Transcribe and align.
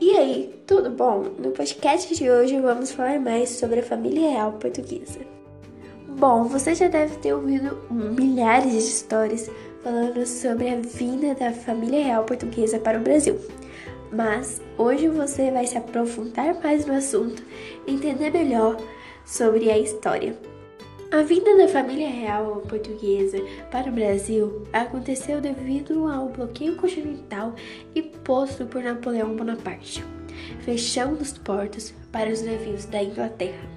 E 0.00 0.16
aí, 0.16 0.62
tudo 0.66 0.88
bom? 0.88 1.24
No 1.38 1.50
podcast 1.50 2.14
de 2.14 2.30
hoje 2.30 2.58
vamos 2.58 2.90
falar 2.90 3.20
mais 3.20 3.50
sobre 3.50 3.80
a 3.80 3.82
família 3.82 4.30
real 4.30 4.52
portuguesa. 4.54 5.20
Bom, 6.18 6.44
você 6.44 6.74
já 6.74 6.88
deve 6.88 7.16
ter 7.16 7.34
ouvido 7.34 7.76
milhares 7.90 8.72
de 8.72 8.78
histórias 8.78 9.50
falando 9.82 10.24
sobre 10.24 10.70
a 10.70 10.76
vinda 10.76 11.34
da 11.34 11.52
família 11.52 12.02
real 12.02 12.24
portuguesa 12.24 12.78
para 12.78 12.98
o 12.98 13.02
Brasil. 13.02 13.38
Mas 14.10 14.62
hoje 14.78 15.06
você 15.06 15.50
vai 15.50 15.66
se 15.66 15.76
aprofundar 15.76 16.58
mais 16.62 16.86
no 16.86 16.94
assunto, 16.94 17.44
entender 17.86 18.30
melhor 18.30 18.78
sobre 19.26 19.70
a 19.70 19.78
história. 19.78 20.34
A 21.12 21.22
vinda 21.22 21.56
da 21.56 21.66
família 21.66 22.08
real 22.08 22.62
portuguesa 22.68 23.38
para 23.68 23.90
o 23.90 23.92
Brasil 23.92 24.62
aconteceu 24.72 25.40
devido 25.40 26.06
ao 26.06 26.28
bloqueio 26.28 26.76
continental 26.76 27.52
imposto 27.96 28.64
por 28.66 28.80
Napoleão 28.80 29.34
Bonaparte, 29.34 30.04
fechando 30.60 31.20
os 31.20 31.36
portos 31.36 31.92
para 32.12 32.30
os 32.30 32.42
navios 32.42 32.84
da 32.84 33.02
Inglaterra. 33.02 33.68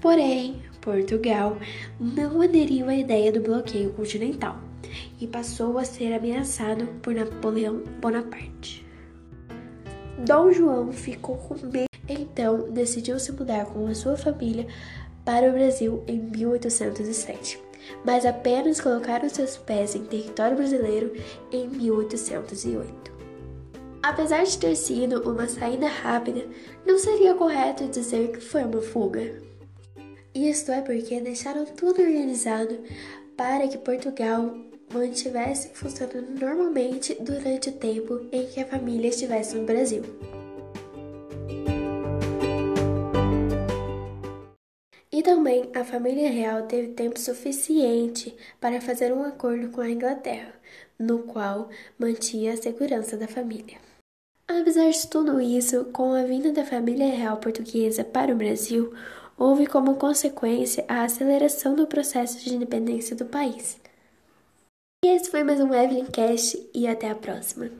Porém, 0.00 0.64
Portugal 0.80 1.56
não 2.00 2.42
aderiu 2.42 2.88
à 2.88 2.96
ideia 2.96 3.30
do 3.30 3.40
bloqueio 3.40 3.92
continental 3.92 4.58
e 5.20 5.28
passou 5.28 5.78
a 5.78 5.84
ser 5.84 6.12
ameaçado 6.12 6.88
por 7.00 7.14
Napoleão 7.14 7.84
Bonaparte. 8.00 8.84
Dom 10.26 10.50
João 10.50 10.92
ficou 10.92 11.36
com 11.36 11.54
medo, 11.54 11.86
então 12.08 12.68
decidiu 12.72 13.20
se 13.20 13.30
mudar 13.30 13.66
com 13.66 13.86
a 13.86 13.94
sua 13.94 14.16
família 14.16 14.66
para 15.24 15.48
o 15.48 15.52
Brasil 15.52 16.02
em 16.06 16.18
1807, 16.18 17.58
mas 18.04 18.26
apenas 18.26 18.80
colocaram 18.80 19.28
seus 19.28 19.56
pés 19.56 19.94
em 19.94 20.04
território 20.04 20.56
brasileiro 20.56 21.12
em 21.50 21.68
1808. 21.68 23.14
Apesar 24.02 24.44
de 24.44 24.58
ter 24.58 24.76
sido 24.76 25.22
uma 25.30 25.48
saída 25.48 25.88
rápida, 25.88 26.46
não 26.84 26.98
seria 26.98 27.34
correto 27.34 27.88
dizer 27.88 28.32
que 28.32 28.40
foi 28.40 28.62
uma 28.62 28.82
fuga. 28.82 29.42
Isto 30.34 30.72
é 30.72 30.82
porque 30.82 31.20
deixaram 31.20 31.64
tudo 31.64 32.02
organizado 32.02 32.78
para 33.34 33.66
que 33.66 33.78
Portugal 33.78 34.54
mantivesse 34.92 35.70
funcionando 35.74 36.38
normalmente 36.38 37.16
durante 37.20 37.70
o 37.70 37.72
tempo 37.72 38.26
em 38.30 38.46
que 38.46 38.60
a 38.60 38.66
família 38.66 39.08
estivesse 39.08 39.56
no 39.56 39.64
Brasil. 39.64 40.02
Também 45.24 45.70
a 45.74 45.82
família 45.82 46.30
real 46.30 46.66
teve 46.66 46.88
tempo 46.92 47.18
suficiente 47.18 48.36
para 48.60 48.80
fazer 48.80 49.10
um 49.10 49.24
acordo 49.24 49.70
com 49.70 49.80
a 49.80 49.90
Inglaterra, 49.90 50.52
no 50.98 51.20
qual 51.20 51.70
mantinha 51.98 52.52
a 52.52 52.56
segurança 52.56 53.16
da 53.16 53.26
família. 53.26 53.78
Apesar 54.46 54.90
de 54.90 55.08
tudo 55.08 55.40
isso, 55.40 55.86
com 55.86 56.12
a 56.12 56.22
vinda 56.24 56.52
da 56.52 56.64
família 56.64 57.06
real 57.06 57.38
portuguesa 57.38 58.04
para 58.04 58.32
o 58.32 58.36
Brasil, 58.36 58.92
houve 59.38 59.66
como 59.66 59.96
consequência 59.96 60.84
a 60.86 61.04
aceleração 61.04 61.74
do 61.74 61.86
processo 61.86 62.38
de 62.44 62.54
independência 62.54 63.16
do 63.16 63.24
país. 63.24 63.80
E 65.02 65.08
esse 65.08 65.30
foi 65.30 65.42
mais 65.42 65.58
um 65.58 65.72
Evelyn 65.72 66.04
Cast 66.04 66.70
e 66.74 66.86
até 66.86 67.08
a 67.08 67.14
próxima. 67.14 67.70